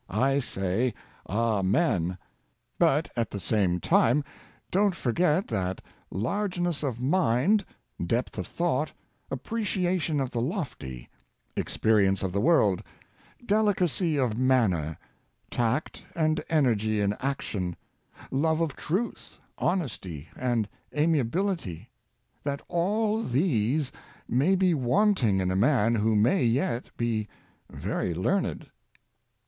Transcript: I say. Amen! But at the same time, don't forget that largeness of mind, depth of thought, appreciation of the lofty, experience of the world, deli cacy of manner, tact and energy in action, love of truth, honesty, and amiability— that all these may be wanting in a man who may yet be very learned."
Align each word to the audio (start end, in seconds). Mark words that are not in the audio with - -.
I 0.09 0.39
say. 0.39 0.95
Amen! 1.29 2.17
But 2.79 3.11
at 3.15 3.29
the 3.29 3.39
same 3.39 3.79
time, 3.79 4.23
don't 4.71 4.95
forget 4.95 5.47
that 5.49 5.79
largeness 6.09 6.81
of 6.81 6.99
mind, 6.99 7.63
depth 8.03 8.39
of 8.39 8.47
thought, 8.47 8.93
appreciation 9.29 10.19
of 10.19 10.31
the 10.31 10.41
lofty, 10.41 11.07
experience 11.55 12.23
of 12.23 12.31
the 12.31 12.41
world, 12.41 12.81
deli 13.45 13.75
cacy 13.75 14.17
of 14.17 14.39
manner, 14.39 14.97
tact 15.51 16.03
and 16.15 16.43
energy 16.49 16.99
in 16.99 17.13
action, 17.19 17.75
love 18.31 18.59
of 18.59 18.75
truth, 18.75 19.37
honesty, 19.59 20.29
and 20.35 20.67
amiability— 20.97 21.91
that 22.43 22.63
all 22.69 23.21
these 23.21 23.91
may 24.27 24.55
be 24.55 24.73
wanting 24.73 25.39
in 25.41 25.51
a 25.51 25.55
man 25.55 25.93
who 25.93 26.15
may 26.15 26.43
yet 26.43 26.89
be 26.97 27.27
very 27.69 28.15
learned." 28.15 28.67